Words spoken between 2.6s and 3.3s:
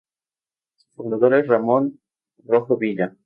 Villa.